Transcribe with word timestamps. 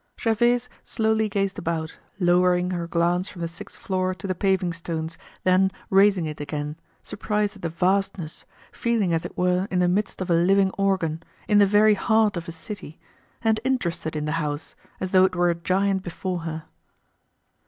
Gervaise 0.19 0.67
slowly 0.83 1.29
gazed 1.29 1.59
about, 1.59 1.99
lowering 2.17 2.71
her 2.71 2.87
glance 2.87 3.29
from 3.29 3.41
the 3.43 3.47
sixth 3.47 3.77
floor 3.77 4.15
to 4.15 4.25
the 4.25 4.33
paving 4.33 4.73
stones, 4.73 5.15
then 5.43 5.69
raising 5.91 6.25
it 6.25 6.41
again, 6.41 6.75
surprised 7.03 7.57
at 7.57 7.61
the 7.61 7.69
vastness, 7.69 8.43
feeling 8.71 9.13
as 9.13 9.25
it 9.27 9.37
were 9.37 9.67
in 9.69 9.77
the 9.77 9.87
midst 9.87 10.19
of 10.19 10.31
a 10.31 10.33
living 10.33 10.71
organ, 10.71 11.21
in 11.47 11.59
the 11.59 11.67
very 11.67 11.93
heart 11.93 12.35
of 12.35 12.47
a 12.47 12.51
city, 12.51 12.99
and 13.43 13.59
interested 13.63 14.15
in 14.15 14.25
the 14.25 14.31
house, 14.41 14.73
as 14.99 15.11
though 15.11 15.23
it 15.23 15.35
were 15.35 15.51
a 15.51 15.53
giant 15.55 16.01
before 16.01 16.39
her. 16.39 16.63